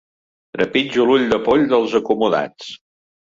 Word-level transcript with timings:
Trepitjo 0.55 1.05
l'ull 1.09 1.27
de 1.33 1.39
poll 1.49 1.67
dels 1.73 1.93
acomodats. 2.01 2.73